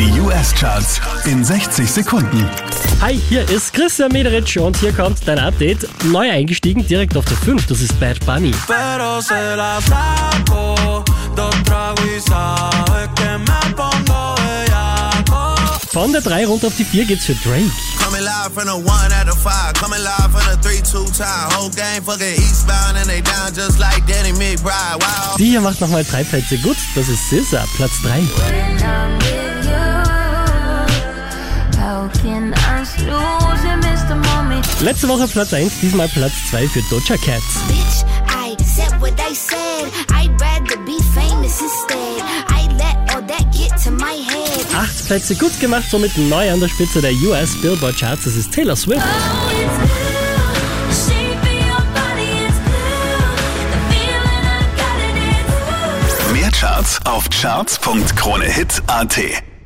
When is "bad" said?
8.00-8.18